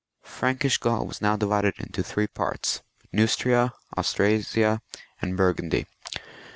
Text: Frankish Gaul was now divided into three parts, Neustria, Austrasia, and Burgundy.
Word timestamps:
Frankish 0.23 0.79
Gaul 0.79 1.05
was 1.05 1.21
now 1.21 1.37
divided 1.37 1.75
into 1.79 2.01
three 2.01 2.25
parts, 2.25 2.81
Neustria, 3.13 3.71
Austrasia, 3.95 4.81
and 5.21 5.37
Burgundy. 5.37 5.85